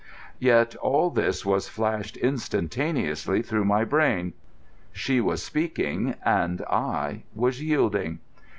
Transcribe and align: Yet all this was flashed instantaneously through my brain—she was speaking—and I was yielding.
Yet 0.39 0.75
all 0.77 1.11
this 1.11 1.45
was 1.45 1.67
flashed 1.69 2.17
instantaneously 2.17 3.43
through 3.43 3.65
my 3.65 3.83
brain—she 3.83 5.21
was 5.21 5.43
speaking—and 5.43 6.61
I 6.63 7.21
was 7.35 7.61
yielding. 7.61 8.17